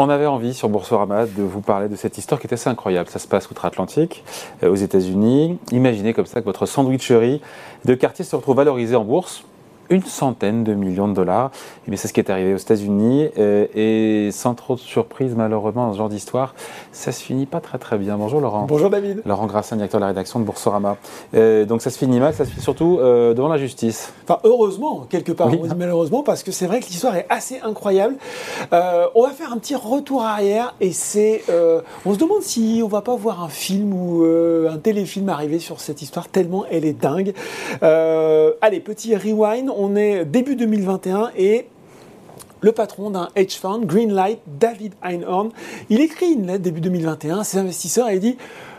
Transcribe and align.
On 0.00 0.10
avait 0.10 0.26
envie 0.26 0.54
sur 0.54 0.68
Boursorama 0.68 1.26
de 1.26 1.42
vous 1.42 1.60
parler 1.60 1.88
de 1.88 1.96
cette 1.96 2.18
histoire 2.18 2.40
qui 2.40 2.46
est 2.46 2.54
assez 2.54 2.70
incroyable. 2.70 3.10
Ça 3.10 3.18
se 3.18 3.26
passe 3.26 3.50
outre-Atlantique, 3.50 4.22
euh, 4.62 4.70
aux 4.70 4.76
États-Unis. 4.76 5.58
Imaginez 5.72 6.14
comme 6.14 6.24
ça 6.24 6.38
que 6.38 6.44
votre 6.44 6.66
sandwicherie 6.66 7.42
de 7.84 7.94
quartier 7.94 8.24
se 8.24 8.36
retrouve 8.36 8.58
valorisée 8.58 8.94
en 8.94 9.04
bourse 9.04 9.42
une 9.90 10.04
centaine 10.04 10.64
de 10.64 10.74
millions 10.74 11.08
de 11.08 11.14
dollars. 11.14 11.50
Et 11.90 11.96
c'est 11.96 12.08
ce 12.08 12.12
qui 12.12 12.20
est 12.20 12.30
arrivé 12.30 12.54
aux 12.54 12.58
États-Unis. 12.58 13.28
Euh, 13.38 13.66
et 13.74 14.30
sans 14.32 14.54
trop 14.54 14.74
de 14.74 14.80
surprise, 14.80 15.34
malheureusement, 15.36 15.86
dans 15.86 15.92
ce 15.92 15.98
genre 15.98 16.08
d'histoire, 16.08 16.54
ça 16.92 17.12
se 17.12 17.22
finit 17.22 17.46
pas 17.46 17.60
très 17.60 17.78
très 17.78 17.96
bien. 17.98 18.16
Bonjour 18.16 18.40
Laurent. 18.40 18.66
Bonjour 18.68 18.90
David. 18.90 19.22
Laurent 19.24 19.46
Grassin, 19.46 19.76
directeur 19.76 20.00
de 20.00 20.02
la 20.02 20.08
rédaction 20.08 20.40
de 20.40 20.44
Boursorama. 20.44 20.96
Euh, 21.34 21.64
donc 21.64 21.82
ça 21.82 21.90
se 21.90 21.98
finit 21.98 22.20
mal, 22.20 22.34
ça 22.34 22.44
se 22.44 22.50
finit 22.50 22.62
surtout 22.62 22.98
euh, 23.00 23.34
devant 23.34 23.48
la 23.48 23.58
justice. 23.58 24.12
Enfin, 24.24 24.40
heureusement, 24.44 25.06
quelque 25.08 25.32
part. 25.32 25.48
On 25.48 25.66
dit 25.66 25.74
malheureusement 25.76 26.22
parce 26.22 26.42
que 26.42 26.52
c'est 26.52 26.66
vrai 26.66 26.80
que 26.80 26.86
l'histoire 26.86 27.16
est 27.16 27.26
assez 27.30 27.60
incroyable. 27.60 28.16
on 28.72 29.22
va 29.22 29.30
faire 29.30 29.52
un 29.52 29.58
petit 29.58 29.74
retour 29.74 30.22
arrière 30.22 30.74
et 30.80 30.92
c'est. 30.92 31.42
on 32.04 32.12
se 32.12 32.18
demande 32.18 32.42
si 32.42 32.80
on 32.84 32.88
va 32.88 33.00
pas 33.00 33.16
voir 33.16 33.42
un 33.42 33.48
film 33.48 33.92
ou 33.94 34.24
un 34.24 34.76
téléfilm 34.76 35.28
arriver 35.28 35.58
sur 35.58 35.80
cette 35.80 36.02
histoire 36.02 36.28
tellement 36.28 36.64
elle 36.70 36.84
est 36.84 36.92
dingue. 36.92 37.32
allez, 37.80 38.80
petit 38.80 39.16
rewind 39.16 39.70
on 39.78 39.96
est 39.96 40.24
début 40.24 40.56
2021 40.56 41.30
et 41.36 41.68
le 42.60 42.72
patron 42.72 43.10
d'un 43.10 43.28
hedge 43.36 43.56
fund, 43.56 43.86
Greenlight, 43.86 44.40
David 44.46 44.94
Einhorn, 45.02 45.50
il 45.88 46.00
écrit 46.00 46.32
une 46.32 46.48
lettre 46.48 46.64
début 46.64 46.80
2021 46.80 47.38
à 47.38 47.44
ses 47.44 47.58
investisseurs 47.58 48.08
et 48.08 48.14
il 48.14 48.20
dit 48.20 48.36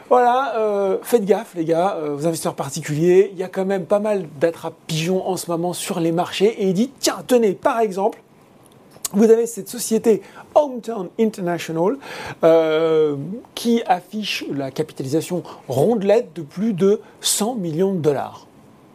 voilà, 0.09 0.55
euh, 0.57 0.98
faites 1.02 1.23
gaffe 1.23 1.54
les 1.55 1.66
gars, 1.66 1.95
euh, 1.98 2.17
investisseurs 2.17 2.55
particuliers, 2.55 3.30
il 3.31 3.40
y 3.40 3.43
a 3.43 3.48
quand 3.48 3.66
même 3.66 3.85
pas 3.85 3.99
mal 3.99 4.26
d'attrapes 4.40 4.76
pigeons 4.88 5.26
en 5.26 5.38
ce 5.38 5.49
moment 5.49 5.71
sur 5.71 5.99
les 5.99 6.12
marchés 6.12 6.48
et 6.48 6.67
il 6.67 6.73
dit 6.73 6.91
tiens, 6.99 7.23
tenez, 7.26 7.54
par 7.54 7.79
exemple, 7.79 8.20
vous 9.13 9.29
avez 9.32 9.48
cette 9.48 9.70
société 9.70 10.21
Hometown 10.54 11.10
International 11.20 11.98
euh, 12.43 13.16
qui 13.55 13.82
affiche 13.85 14.45
la 14.54 14.71
capitalisation 14.71 15.43
rondelette 15.68 16.34
de 16.35 16.41
plus 16.41 16.73
de 16.73 16.99
100 17.21 17.55
millions 17.55 17.93
de 17.93 17.99
dollars. 17.99 18.48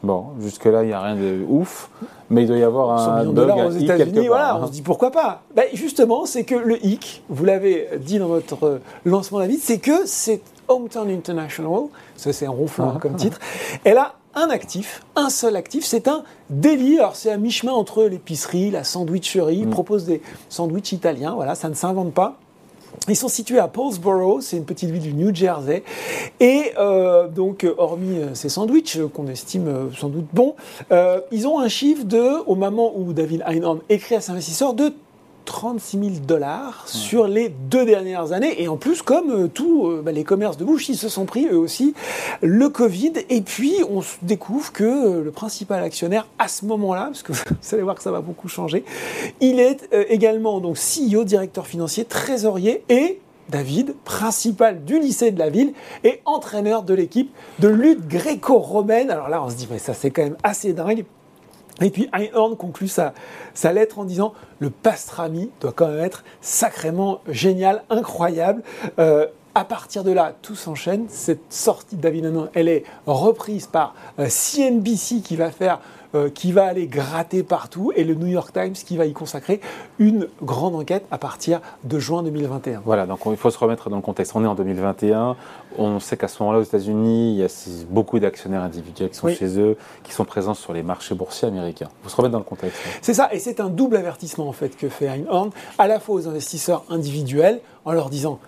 Bon, 0.05 0.27
jusque-là, 0.41 0.83
il 0.83 0.89
n'y 0.89 0.93
a 0.93 1.01
rien 1.01 1.17
de 1.17 1.45
ouf, 1.49 1.89
mais 2.31 2.43
il 2.43 2.49
doit 2.49 2.59
y 2.59 2.63
avoir 2.63 3.19
un 3.19 3.25
dollar 3.25 3.67
aux 3.67 3.71
États-Unis. 3.71 4.29
Voilà, 4.29 4.59
on 4.61 4.67
se 4.67 4.73
dit 4.73 4.83
pourquoi 4.83 5.11
pas. 5.11 5.43
Ben, 5.57 5.65
justement, 5.73 6.27
c'est 6.27 6.45
que 6.45 6.55
le 6.55 6.85
hic, 6.85 7.23
vous 7.29 7.45
l'avez 7.45 7.89
dit 8.01 8.19
dans 8.19 8.29
votre 8.29 8.81
lancement 9.05 9.39
David, 9.39 9.61
c'est 9.61 9.79
que 9.79 10.07
c'est 10.07 10.43
Hometown 10.69 11.11
International, 11.11 11.85
ça 12.17 12.33
c'est 12.33 12.47
un 12.47 12.51
ronflant 12.51 12.95
hein, 12.97 12.99
comme 13.01 13.17
titre, 13.17 13.39
elle 13.85 13.99
a 13.99 14.15
un 14.35 14.49
actif, 14.51 15.03
un 15.17 15.31
seul 15.31 15.57
actif, 15.57 15.85
c'est 15.85 16.09
un 16.09 16.25
délit. 16.51 16.99
Alors 16.99 17.17
c'est 17.17 17.31
à 17.31 17.37
mi-chemin 17.37 17.73
entre 17.73 18.05
l'épicerie, 18.05 18.71
la 18.71 18.85
sandwicherie, 18.85 19.59
il 19.59 19.69
mm. 19.69 19.71
propose 19.71 20.05
des 20.05 20.23
sandwichs 20.49 20.93
italiens, 20.93 21.35
voilà, 21.35 21.55
ça 21.55 21.69
ne 21.69 21.75
s'invente 21.75 22.13
pas. 22.13 22.39
Ils 23.09 23.17
sont 23.17 23.29
situés 23.29 23.59
à 23.59 23.69
Paulsboro, 23.69 24.41
c'est 24.41 24.57
une 24.57 24.65
petite 24.65 24.91
ville 24.91 25.03
du 25.03 25.13
New 25.13 25.35
Jersey. 25.35 25.83
Et 26.41 26.73
euh, 26.79 27.29
donc, 27.29 27.67
hormis 27.77 28.19
euh, 28.19 28.35
ces 28.35 28.49
sandwichs 28.49 28.97
euh, 28.97 29.09
qu'on 29.09 29.27
estime 29.29 29.91
sans 29.99 30.09
doute 30.09 30.27
bons, 30.33 30.55
ils 31.31 31.47
ont 31.47 31.59
un 31.59 31.69
chiffre 31.69 32.05
de, 32.05 32.43
au 32.47 32.55
moment 32.55 32.93
où 32.97 33.13
David 33.13 33.45
Einhorn 33.47 33.81
écrit 33.89 34.15
à 34.15 34.21
ses 34.21 34.33
investisseurs, 34.33 34.75
de 34.75 34.93
36 35.45 35.99
000 35.99 36.11
dollars 36.27 36.85
sur 36.87 37.27
les 37.27 37.49
deux 37.49 37.85
dernières 37.85 38.33
années. 38.33 38.63
Et 38.63 38.69
en 38.69 38.77
plus, 38.77 39.03
comme 39.03 39.31
euh, 39.31 39.49
tous 39.49 39.87
euh, 39.87 40.03
bah, 40.03 40.13
les 40.13 40.25
commerces 40.25 40.57
de 40.57 40.65
bouche, 40.65 40.89
ils 40.89 40.97
se 40.97 41.09
sont 41.09 41.25
pris 41.25 41.47
eux 41.47 41.59
aussi 41.59 41.95
le 42.43 42.69
Covid. 42.69 43.13
Et 43.29 43.41
puis, 43.41 43.77
on 43.91 44.01
découvre 44.23 44.73
que 44.73 44.85
euh, 44.85 45.25
le 45.25 45.31
principal 45.31 45.83
actionnaire 45.83 46.27
à 46.39 46.49
ce 46.49 46.65
moment-là, 46.67 47.07
parce 47.07 47.23
que 47.23 47.33
vous 47.33 47.39
allez 47.73 47.83
voir 47.83 47.95
que 47.95 48.03
ça 48.03 48.11
va 48.11 48.21
beaucoup 48.21 48.49
changer, 48.49 48.85
il 49.41 49.61
est 49.61 49.89
également 50.09 50.61
donc 50.61 50.77
CEO, 50.77 51.25
directeur 51.25 51.67
financier, 51.67 52.05
trésorier 52.05 52.85
et 52.89 53.21
David, 53.49 53.95
principal 54.05 54.85
du 54.85 54.99
lycée 54.99 55.31
de 55.31 55.39
la 55.39 55.51
ville 55.51 55.75
et 56.03 56.21
entraîneur 56.25 56.83
de 56.83 56.95
l'équipe 56.95 57.31
de 57.59 57.69
lutte 57.69 58.07
gréco-romaine. 58.09 59.11
Alors 59.11 59.29
là, 59.29 59.43
on 59.43 59.51
se 59.51 59.57
dit, 59.57 59.69
mais 59.71 59.79
ça 59.79 59.95
c'est 59.95 60.11
quand 60.11 60.23
même 60.23 60.37
assez 60.43 60.73
dingue. 60.73 61.05
Et 61.81 61.91
puis 61.91 62.09
Einhorn 62.13 62.57
conclut 62.57 62.89
sa, 62.89 63.13
lettre 63.73 63.99
en 63.99 64.05
disant 64.05 64.33
le 64.61 64.71
pastrami 64.71 65.51
doit 65.61 65.73
quand 65.73 65.89
même 65.89 66.01
être 66.05 66.25
sacrément 66.41 67.21
génial, 67.29 67.83
incroyable. 67.91 68.63
Euh, 68.99 69.27
à 69.55 69.65
partir 69.65 70.05
de 70.05 70.11
là, 70.11 70.35
tout 70.43 70.57
s'enchaîne. 70.57 71.07
Cette 71.09 71.53
sortie 71.53 71.97
de 71.97 72.01
David 72.01 72.25
elle 72.55 72.69
est 72.69 72.85
reprise 73.07 73.67
par 73.67 73.95
CNBC 74.19 75.17
euh, 75.17 75.21
qui 75.21 75.37
va 75.37 75.51
faire 75.51 75.81
euh, 76.15 76.31
qui 76.31 76.53
va 76.53 76.67
aller 76.67 76.87
gratter 76.87 77.43
partout 77.43 77.91
et 77.97 78.05
le 78.05 78.15
New 78.15 78.29
York 78.29 78.53
Times 78.53 78.75
qui 78.75 78.97
va 78.97 79.05
y 79.05 79.13
consacrer 79.13 79.61
une 79.99 80.29
grande 80.43 80.77
enquête 80.77 81.05
à 81.11 81.19
partir 81.19 81.61
de 81.83 81.99
juin 81.99 82.23
2021. 82.23 82.83
Voilà, 82.85 83.07
donc 83.07 83.19
il 83.27 83.37
faut 83.37 83.51
se 83.51 83.59
remettre 83.59 83.91
dans 83.91 83.97
le 83.97 84.03
contexte. 84.03 84.33
On 84.37 84.45
est 84.45 84.47
en 84.47 84.55
2021, 84.55 85.35
on 85.77 85.99
sait 85.99 86.17
qu'à 86.17 86.29
ce 86.29 86.41
moment-là 86.43 86.61
aux 86.61 86.65
États-Unis, 86.65 87.33
il 87.33 87.39
y 87.39 87.45
a 87.45 87.49
beaucoup 87.91 88.21
d'actionnaires 88.21 88.63
individuels 88.63 89.11
qui 89.11 89.17
sont 89.17 89.29
chez 89.29 89.59
eux, 89.59 89.77
qui 90.05 90.13
sont 90.13 90.25
présents 90.25 90.55
sur 90.55 90.73
les 90.73 90.85
marchés 90.85 91.17
boursiers 91.17 91.49
américains. 91.49 91.89
Il 92.01 92.05
faut 92.05 92.11
se 92.11 92.17
remettre 92.17 92.33
dans 92.33 92.39
le 92.39 92.45
contexte. 92.45 92.79
C'est 93.03 93.15
ça, 93.15 93.29
et 93.33 93.41
c'est 93.41 93.59
un 93.59 93.69
double 93.69 93.97
avertissement 93.97 94.49
en 94.49 94.53
fait 94.53 94.77
que 94.77 94.89
fait 94.89 95.07
Einhorn, 95.07 95.51
à 95.79 95.89
la 95.89 95.99
fois 95.99 96.15
aux 96.15 96.29
investisseurs 96.29 96.85
individuels 96.91 97.61
en 97.85 97.93
leur 97.93 98.09
disant 98.09 98.39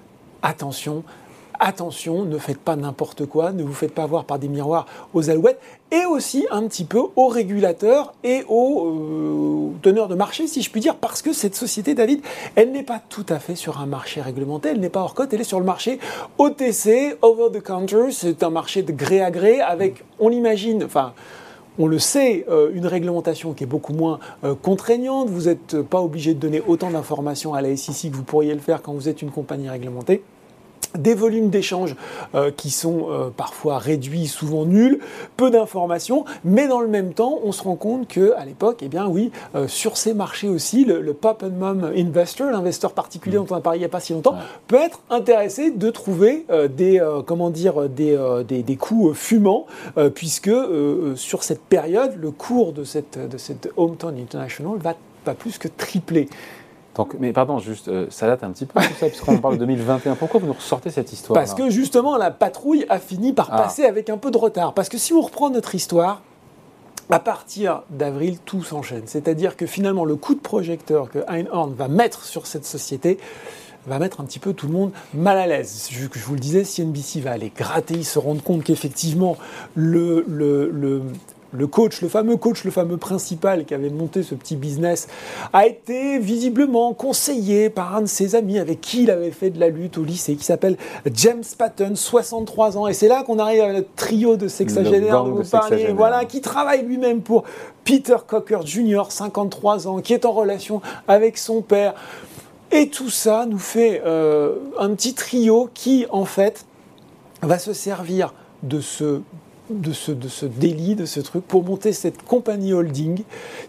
attention, 0.46 1.02
attention, 1.58 2.24
ne 2.24 2.38
faites 2.38 2.58
pas 2.58 2.76
n'importe 2.76 3.26
quoi, 3.26 3.52
ne 3.52 3.62
vous 3.62 3.72
faites 3.72 3.94
pas 3.94 4.06
voir 4.06 4.24
par 4.24 4.38
des 4.38 4.48
miroirs 4.48 4.86
aux 5.14 5.30
alouettes, 5.30 5.60
et 5.90 6.04
aussi 6.04 6.46
un 6.50 6.66
petit 6.66 6.84
peu 6.84 7.00
aux 7.16 7.28
régulateurs 7.28 8.14
et 8.24 8.44
aux 8.48 8.86
euh, 8.86 9.78
teneurs 9.82 10.08
de 10.08 10.14
marché, 10.14 10.46
si 10.46 10.62
je 10.62 10.70
puis 10.70 10.80
dire, 10.80 10.96
parce 10.96 11.22
que 11.22 11.32
cette 11.32 11.54
société, 11.54 11.94
David, 11.94 12.20
elle 12.54 12.72
n'est 12.72 12.82
pas 12.82 13.00
tout 13.08 13.26
à 13.28 13.38
fait 13.38 13.56
sur 13.56 13.80
un 13.80 13.86
marché 13.86 14.20
réglementé, 14.20 14.70
elle 14.70 14.80
n'est 14.80 14.88
pas 14.88 15.00
hors 15.00 15.14
cote, 15.14 15.32
elle 15.32 15.40
est 15.40 15.44
sur 15.44 15.60
le 15.60 15.66
marché 15.66 15.98
OTC, 16.38 17.18
over 17.22 17.50
the 17.52 17.62
counter, 17.62 18.10
c'est 18.10 18.42
un 18.42 18.50
marché 18.50 18.82
de 18.82 18.92
gré 18.92 19.22
à 19.22 19.30
gré, 19.30 19.60
avec, 19.60 20.04
on 20.18 20.28
l'imagine, 20.28 20.84
enfin, 20.84 21.12
on 21.78 21.88
le 21.88 21.98
sait, 21.98 22.46
euh, 22.48 22.70
une 22.72 22.86
réglementation 22.86 23.52
qui 23.52 23.64
est 23.64 23.66
beaucoup 23.66 23.92
moins 23.92 24.18
euh, 24.44 24.54
contraignante. 24.54 25.28
Vous 25.28 25.42
n'êtes 25.42 25.82
pas 25.82 26.00
obligé 26.00 26.32
de 26.32 26.38
donner 26.38 26.62
autant 26.66 26.90
d'informations 26.90 27.52
à 27.52 27.60
la 27.60 27.76
SEC 27.76 28.10
que 28.10 28.16
vous 28.16 28.22
pourriez 28.22 28.54
le 28.54 28.60
faire 28.60 28.80
quand 28.80 28.94
vous 28.94 29.10
êtes 29.10 29.20
une 29.20 29.30
compagnie 29.30 29.68
réglementée 29.68 30.22
des 30.96 31.14
volumes 31.14 31.50
d'échanges 31.50 31.96
euh, 32.34 32.50
qui 32.50 32.70
sont 32.70 33.06
euh, 33.10 33.30
parfois 33.34 33.78
réduits, 33.78 34.26
souvent 34.26 34.64
nuls, 34.64 35.00
peu 35.36 35.50
d'informations, 35.50 36.24
mais 36.44 36.68
dans 36.68 36.80
le 36.80 36.88
même 36.88 37.12
temps, 37.12 37.40
on 37.44 37.52
se 37.52 37.62
rend 37.62 37.76
compte 37.76 38.08
que 38.08 38.34
à 38.36 38.44
l'époque, 38.44 38.78
eh 38.82 38.88
bien 38.88 39.06
oui, 39.06 39.30
euh, 39.54 39.68
sur 39.68 39.96
ces 39.96 40.14
marchés 40.14 40.48
aussi, 40.48 40.84
le, 40.84 41.14
pop 41.14 41.42
and 41.42 41.58
mom 41.58 41.92
investor, 41.96 42.50
l'investeur 42.50 42.92
particulier 42.92 43.38
mm. 43.38 43.44
dont 43.44 43.54
on 43.54 43.58
a 43.58 43.60
parlé 43.60 43.78
il 43.78 43.80
n'y 43.80 43.86
a 43.86 43.90
pas 43.90 44.00
si 44.00 44.12
longtemps, 44.12 44.36
peut 44.68 44.76
être 44.76 45.00
intéressé 45.10 45.70
de 45.70 45.90
trouver 45.90 46.46
des 46.74 47.02
comment 47.26 47.50
dire 47.50 47.88
des, 47.88 48.18
des, 48.46 48.62
des 48.62 48.76
coûts 48.76 49.12
fumants, 49.14 49.66
puisque 50.14 50.50
sur 51.14 51.42
cette 51.42 51.60
période, 51.62 52.12
le 52.18 52.30
cours 52.30 52.72
de 52.72 52.84
cette 52.84 53.18
de 53.28 53.38
cette 53.38 53.70
Hometown 53.76 54.18
International 54.18 54.78
va 54.78 54.94
pas 55.24 55.34
plus 55.34 55.58
que 55.58 55.68
tripler 55.68 56.28
mais 57.18 57.32
pardon, 57.32 57.58
juste, 57.58 57.88
euh, 57.88 58.06
ça 58.10 58.26
date 58.26 58.44
un 58.44 58.50
petit 58.50 58.66
peu 58.66 58.80
tout 58.80 58.94
ça, 58.98 59.06
puisqu'on 59.06 59.38
parle 59.38 59.54
de 59.54 59.60
2021. 59.60 60.14
Pourquoi 60.14 60.40
vous 60.40 60.46
nous 60.46 60.52
ressortez 60.52 60.90
cette 60.90 61.12
histoire 61.12 61.34
Parce 61.34 61.54
que 61.54 61.70
justement, 61.70 62.16
la 62.16 62.30
patrouille 62.30 62.86
a 62.88 62.98
fini 62.98 63.32
par 63.32 63.48
ah. 63.52 63.62
passer 63.62 63.84
avec 63.84 64.10
un 64.10 64.18
peu 64.18 64.30
de 64.30 64.38
retard. 64.38 64.74
Parce 64.74 64.88
que 64.88 64.98
si 64.98 65.12
on 65.12 65.20
reprend 65.20 65.50
notre 65.50 65.74
histoire, 65.74 66.22
à 67.10 67.20
partir 67.20 67.82
d'avril, 67.90 68.38
tout 68.44 68.62
s'enchaîne. 68.62 69.04
C'est-à-dire 69.06 69.56
que 69.56 69.66
finalement, 69.66 70.04
le 70.04 70.16
coup 70.16 70.34
de 70.34 70.40
projecteur 70.40 71.08
que 71.10 71.20
Einhorn 71.28 71.72
va 71.74 71.88
mettre 71.88 72.24
sur 72.24 72.46
cette 72.46 72.64
société 72.64 73.18
va 73.86 73.98
mettre 73.98 74.20
un 74.20 74.24
petit 74.24 74.40
peu 74.40 74.52
tout 74.52 74.66
le 74.66 74.72
monde 74.72 74.90
mal 75.14 75.38
à 75.38 75.46
l'aise. 75.46 75.88
Je, 75.90 76.06
je 76.12 76.24
vous 76.24 76.34
le 76.34 76.40
disais, 76.40 76.64
si 76.64 76.84
NBC 76.84 77.20
va 77.20 77.32
aller 77.32 77.52
gratter, 77.54 77.94
ils 77.94 78.04
se 78.04 78.18
rendent 78.18 78.42
compte 78.42 78.64
qu'effectivement, 78.64 79.36
le, 79.74 80.24
le, 80.26 80.70
le, 80.70 81.02
le 81.56 81.66
coach, 81.66 82.02
le 82.02 82.08
fameux 82.08 82.36
coach, 82.36 82.64
le 82.64 82.70
fameux 82.70 82.96
principal 82.96 83.64
qui 83.64 83.74
avait 83.74 83.90
monté 83.90 84.22
ce 84.22 84.34
petit 84.34 84.56
business, 84.56 85.08
a 85.52 85.66
été 85.66 86.18
visiblement 86.18 86.92
conseillé 86.94 87.70
par 87.70 87.96
un 87.96 88.02
de 88.02 88.06
ses 88.06 88.34
amis 88.34 88.58
avec 88.58 88.80
qui 88.80 89.04
il 89.04 89.10
avait 89.10 89.30
fait 89.30 89.50
de 89.50 89.58
la 89.58 89.68
lutte 89.68 89.98
au 89.98 90.04
lycée, 90.04 90.36
qui 90.36 90.44
s'appelle 90.44 90.76
James 91.14 91.44
Patton, 91.56 91.94
63 91.94 92.78
ans. 92.78 92.86
Et 92.86 92.92
c'est 92.92 93.08
là 93.08 93.22
qu'on 93.22 93.38
arrive 93.38 93.62
à 93.62 93.72
notre 93.72 93.92
trio 93.96 94.36
de 94.36 94.48
sexagénaires 94.48 95.24
dont 95.24 95.34
vous 95.34 95.48
parlez, 95.48 95.92
voilà, 95.92 96.24
qui 96.24 96.40
travaille 96.40 96.84
lui-même 96.84 97.22
pour 97.22 97.44
Peter 97.84 98.16
Cocker 98.26 98.60
Jr., 98.64 99.04
53 99.08 99.88
ans, 99.88 100.00
qui 100.00 100.12
est 100.12 100.24
en 100.24 100.32
relation 100.32 100.80
avec 101.08 101.38
son 101.38 101.62
père. 101.62 101.94
Et 102.72 102.88
tout 102.88 103.10
ça 103.10 103.46
nous 103.46 103.58
fait 103.58 104.02
euh, 104.04 104.56
un 104.78 104.90
petit 104.90 105.14
trio 105.14 105.70
qui, 105.72 106.06
en 106.10 106.24
fait, 106.24 106.66
va 107.42 107.58
se 107.58 107.72
servir 107.72 108.34
de 108.62 108.80
ce 108.80 109.20
de 109.70 109.92
ce, 109.92 110.12
de 110.12 110.28
ce 110.28 110.46
délit, 110.46 110.94
de 110.94 111.06
ce 111.06 111.20
truc, 111.20 111.44
pour 111.46 111.64
monter 111.64 111.92
cette 111.92 112.22
compagnie 112.22 112.72
holding 112.72 113.22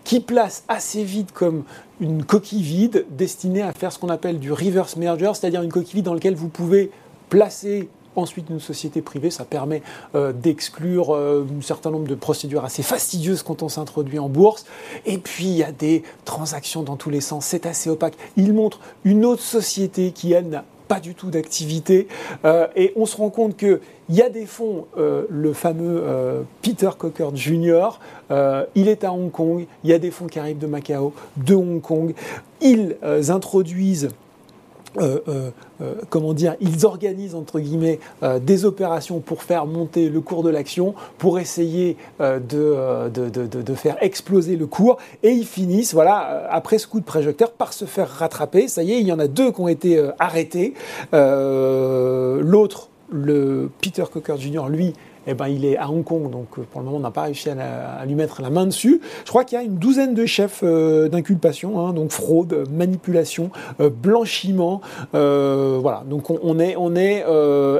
qui 0.03 0.19
place 0.19 0.63
assez 0.67 1.03
vite 1.03 1.31
comme 1.31 1.63
une 1.99 2.23
coquille 2.23 2.61
vide 2.61 3.05
destinée 3.09 3.61
à 3.61 3.73
faire 3.73 3.91
ce 3.91 3.99
qu'on 3.99 4.09
appelle 4.09 4.39
du 4.39 4.51
reverse 4.51 4.95
merger, 4.95 5.31
c'est-à-dire 5.33 5.61
une 5.61 5.71
coquille 5.71 5.95
vide 5.95 6.05
dans 6.05 6.13
laquelle 6.13 6.35
vous 6.35 6.49
pouvez 6.49 6.91
placer 7.29 7.89
ensuite 8.15 8.49
une 8.49 8.59
société 8.59 9.01
privée, 9.01 9.29
ça 9.29 9.45
permet 9.45 9.83
d'exclure 10.13 11.13
un 11.13 11.45
certain 11.61 11.91
nombre 11.91 12.07
de 12.07 12.15
procédures 12.15 12.65
assez 12.65 12.81
fastidieuses 12.83 13.43
quand 13.43 13.61
on 13.61 13.69
s'introduit 13.69 14.19
en 14.19 14.27
bourse. 14.27 14.65
Et 15.05 15.19
puis 15.19 15.45
il 15.45 15.57
y 15.57 15.63
a 15.63 15.71
des 15.71 16.03
transactions 16.25 16.81
dans 16.81 16.95
tous 16.95 17.11
les 17.11 17.21
sens, 17.21 17.45
c'est 17.45 17.65
assez 17.67 17.89
opaque. 17.89 18.15
Il 18.35 18.53
montre 18.53 18.79
une 19.03 19.23
autre 19.23 19.43
société 19.43 20.11
qui, 20.11 20.33
elle, 20.33 20.49
n'a 20.49 20.65
pas 20.87 20.99
du 20.99 21.15
tout 21.15 21.29
d'activité. 21.29 22.07
Euh, 22.45 22.67
et 22.75 22.93
on 22.95 23.05
se 23.05 23.17
rend 23.17 23.29
compte 23.29 23.57
qu'il 23.57 23.79
y 24.09 24.21
a 24.21 24.29
des 24.29 24.45
fonds, 24.45 24.85
euh, 24.97 25.25
le 25.29 25.53
fameux 25.53 26.01
euh, 26.03 26.41
Peter 26.61 26.89
Cocker 26.97 27.29
Jr., 27.33 27.99
il 28.75 28.89
est 28.89 29.03
à 29.03 29.13
Hong 29.13 29.31
Kong, 29.31 29.65
il 29.83 29.89
y 29.89 29.93
a 29.93 29.99
des 29.99 30.11
fonds 30.11 30.27
qui 30.27 30.37
arrivent 30.37 30.57
de 30.57 30.67
Macao, 30.67 31.13
de 31.37 31.55
Hong 31.55 31.81
Kong. 31.81 32.13
Ils 32.61 32.97
introduisent 33.29 34.09
euh, 34.99 35.19
euh, 35.27 35.51
euh, 35.81 35.93
comment 36.09 36.33
dire, 36.33 36.55
ils 36.59 36.85
organisent 36.85 37.35
entre 37.35 37.59
guillemets 37.59 37.99
des 38.41 38.65
opérations 38.65 39.19
pour 39.19 39.43
faire 39.43 39.65
monter 39.65 40.09
le 40.09 40.21
cours 40.21 40.43
de 40.43 40.49
l'action, 40.49 40.95
pour 41.17 41.39
essayer 41.39 41.97
de, 42.19 43.09
de, 43.09 43.75
faire 43.75 43.97
exploser 44.01 44.55
le 44.55 44.65
cours, 44.65 44.97
et 45.23 45.29
ils 45.29 45.45
finissent, 45.45 45.93
voilà, 45.93 46.47
après 46.49 46.77
ce 46.77 46.87
coup 46.87 46.99
de 46.99 47.05
projecteur, 47.05 47.51
par 47.51 47.73
se 47.73 47.85
faire 47.85 48.09
rattraper. 48.09 48.67
Ça 48.67 48.83
y 48.83 48.93
est, 48.93 48.99
il 48.99 49.07
y 49.07 49.11
en 49.11 49.19
a 49.19 49.27
deux 49.27 49.51
qui 49.51 49.61
ont 49.61 49.67
été 49.67 50.03
arrêtés. 50.19 50.73
L'autre, 51.13 52.89
le 53.09 53.69
Peter 53.81 54.03
Cocker 54.11 54.37
Jr., 54.37 54.63
lui, 54.69 54.93
eh 55.27 55.33
ben, 55.33 55.47
il 55.47 55.65
est 55.65 55.77
à 55.77 55.89
Hong 55.89 56.03
Kong, 56.03 56.31
donc 56.31 56.47
euh, 56.57 56.63
pour 56.71 56.79
le 56.79 56.85
moment 56.85 56.97
on 56.97 57.01
n'a 57.01 57.11
pas 57.11 57.23
réussi 57.23 57.49
à, 57.49 58.05
lui 58.05 58.15
mettre 58.15 58.41
la 58.41 58.49
main 58.49 58.65
dessus. 58.65 59.01
Je 59.25 59.29
crois 59.29 59.43
qu'il 59.43 59.57
y 59.57 59.61
a 59.61 59.63
une 59.63 59.77
douzaine 59.77 60.13
de 60.13 60.25
chefs 60.25 60.61
euh, 60.63 61.09
d'inculpation, 61.09 61.79
hein, 61.79 61.93
donc 61.93 62.11
fraude, 62.11 62.63
manipulation, 62.71 63.51
euh, 63.81 63.89
blanchiment, 63.89 64.81
voilà. 65.11 66.03
Donc 66.05 66.29
on, 66.29 66.59
est, 66.59 66.75
on 66.77 66.95
est, 66.95 67.25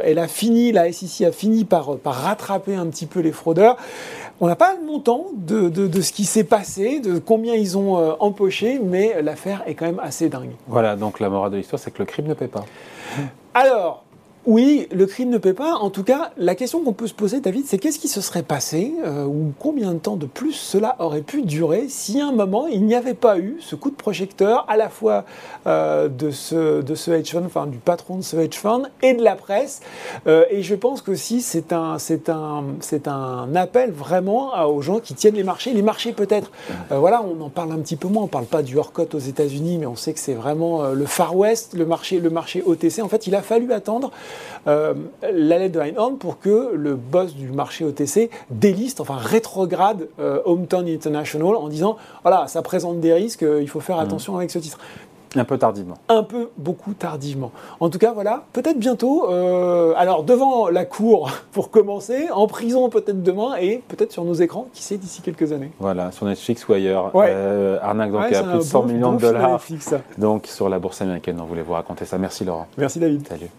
elle 0.04 0.20
a 0.20 0.28
fini, 0.28 0.72
la 0.72 0.92
SEC 0.92 1.28
a 1.28 1.32
fini 1.32 1.64
par, 1.66 1.98
par 1.98 2.16
rattraper 2.16 2.76
un 2.76 2.88
petit 2.88 3.06
peu 3.06 3.22
les 3.22 3.32
fraudeurs. 3.32 3.78
On 4.40 4.48
n'a 4.48 4.56
pas 4.56 4.76
le 4.76 4.86
montant 4.86 5.28
de, 5.36 5.70
de, 5.70 6.02
ce 6.02 6.12
qui 6.12 6.26
s'est 6.26 6.44
passé, 6.44 7.00
de 7.00 7.18
combien 7.18 7.56
ils 7.56 7.78
ont 7.78 7.96
empoché, 8.20 8.80
mais 8.84 9.22
l'affaire 9.22 9.64
est 9.66 9.74
quand 9.74 9.86
même 9.86 10.00
assez 10.00 10.30
dingue. 10.30 10.52
Voilà, 10.68 10.96
donc 10.96 11.20
la 11.20 11.30
morale 11.30 11.52
de 11.52 11.58
l'histoire, 11.58 11.80
c'est 11.80 11.92
que 11.92 12.00
le 12.00 12.06
crime 12.06 12.28
ne 12.28 12.34
paie 12.34 12.48
pas. 12.48 12.66
Alors, 13.54 14.04
oui, 14.48 14.88
le 14.94 15.06
crime 15.06 15.30
ne 15.30 15.38
paie 15.38 15.54
pas. 15.54 15.76
En 15.76 15.90
tout 15.90 16.04
cas, 16.04 16.32
la 16.38 16.56
question 16.56 16.82
qu'on 16.82 16.94
peut 16.94 17.08
se 17.08 17.14
poser, 17.14 17.42
David, 17.42 17.66
c'est 17.68 17.78
qu'est-ce 17.78 18.00
qui 18.00 18.08
se 18.08 18.22
serait 18.22 18.44
passé 18.44 18.94
euh, 19.06 19.26
ou 19.26 19.52
combien 19.60 19.92
de 19.94 20.00
temps 20.00 20.16
de 20.16 20.26
plus 20.26 20.54
cela 20.54 20.96
aurait 21.00 21.22
pu 21.22 21.42
durer 21.42 21.88
si 21.90 22.22
à 22.22 22.28
un 22.28 22.32
moment 22.32 22.66
il 22.68 22.86
n'y 22.86 22.96
avait 22.96 23.14
pas 23.14 23.40
eu 23.40 23.58
ce 23.60 23.76
coup 23.76 23.90
de 23.90 23.98
projecteur 23.98 24.64
à 24.70 24.78
la 24.78 24.88
fois 24.88 25.26
euh, 25.68 26.08
de, 26.08 26.32
ce, 26.32 26.82
de 26.82 26.96
ce 26.96 27.12
hedge 27.12 27.34
fund, 27.34 27.44
enfin 27.46 27.68
du 27.68 27.78
patron 27.78 28.20
de 28.20 28.22
ce 28.22 28.38
hedge 28.38 28.56
fund 28.56 28.84
et 29.02 29.14
de 29.14 29.22
la 29.22 29.36
presse. 29.36 29.82
Euh, 30.28 30.46
et 30.50 30.64
je 30.64 30.76
pense 30.76 31.02
que 31.02 31.14
si 31.14 31.42
c'est 31.42 31.74
un, 31.74 31.98
c'est 32.00 32.30
un, 32.30 32.64
un 33.06 33.56
appel 33.56 33.92
vraiment 33.92 34.54
aux 34.66 34.82
gens 34.82 35.02
qui 35.02 35.14
tiennent 35.14 35.36
les 35.36 35.44
marchés. 35.44 35.74
Les 35.74 35.82
marchés 35.82 36.14
peut-être, 36.14 36.52
voilà, 36.90 37.22
on 37.22 37.42
en 37.44 37.50
parle 37.50 37.74
un 37.74 37.80
petit 37.80 37.98
peu 37.98 38.08
moins. 38.08 38.24
On 38.24 38.28
parle 38.28 38.46
pas 38.46 38.64
du 38.64 38.78
hors-cote 38.78 39.14
aux 39.14 39.20
États-Unis, 39.20 39.78
mais 39.78 39.88
on 39.88 39.98
sait 39.98 40.14
que 40.14 40.22
c'est 40.22 40.36
vraiment 40.36 40.88
le 40.88 41.06
Far 41.06 41.36
West, 41.36 41.74
le 41.74 41.86
marché, 41.86 42.22
le 42.22 42.30
marché 42.30 42.64
OTC. 42.66 43.02
En 43.02 43.10
fait, 43.10 43.28
il 43.28 43.36
a 43.36 43.42
fallu 43.42 43.74
attendre 43.74 44.12
euh, 44.68 44.94
la 45.22 45.60
lettre 45.60 45.80
de 45.80 45.80
Einhorn 45.80 46.18
pour 46.18 46.40
que 46.40 46.72
le 46.74 46.96
boss 46.96 47.36
du 47.36 47.50
marché 47.50 47.86
OTC 47.86 48.30
déliste, 48.50 49.00
enfin 49.00 49.16
rétrograde 49.18 50.10
euh, 50.20 50.40
Hometown 50.46 50.88
International 50.88 51.56
en 51.56 51.70
disant 51.70 51.98
voilà, 52.24 52.48
ça 52.48 52.62
présente 52.62 53.00
des 53.00 53.14
risques, 53.14 53.44
euh, 53.44 53.62
il 53.62 53.70
faut 53.70 53.80
faire 53.80 53.98
mmh. 53.98 54.02
attention 54.02 54.38
avec 54.38 54.52
ce 54.52 54.60
titre. 54.60 54.80
Un 55.36 55.44
peu 55.44 55.58
tardivement. 55.58 55.98
Un 56.08 56.24
peu, 56.24 56.50
beaucoup 56.58 56.94
tardivement. 56.94 57.52
En 57.82 57.90
tout 57.90 58.00
cas, 58.00 58.14
voilà, 58.14 58.46
peut-être 58.54 58.80
bientôt. 58.80 59.26
alors, 59.28 60.24
devant 60.24 60.70
la 60.70 60.86
cour 60.86 61.30
pour 61.52 61.70
commencer, 61.70 62.30
en 62.34 62.48
prison 62.48 62.90
peut-être 62.90 63.22
demain, 63.22 63.56
et 63.60 63.84
peut-être 63.90 64.14
sur 64.14 64.24
nos 64.24 64.34
écrans, 64.34 64.68
qui 64.74 64.82
sait, 64.82 64.98
d'ici 64.98 65.22
quelques 65.22 65.52
années. 65.52 65.72
Voilà, 65.80 66.12
sur 66.12 66.26
Netflix 66.26 66.68
ou 66.68 66.74
ailleurs. 66.74 67.12
Arnaque, 67.84 68.12
donc, 68.12 68.34
à 68.34 68.44
plus 68.44 68.58
de 68.58 68.62
100 68.62 68.84
millions 68.84 69.14
de 69.14 69.22
dollars. 69.22 69.62
donc, 70.18 70.48
sur 70.48 70.70
la 70.70 70.80
bourse 70.80 71.02
américaine, 71.02 71.38
on 71.42 71.46
voulait 71.46 71.62
vous 71.62 71.74
raconter 71.74 72.06
ça. 72.06 72.18
Merci, 72.18 72.46
Laurent. 72.46 72.68
Merci, 72.78 73.00
David. 73.00 73.28
Salut. 73.28 73.50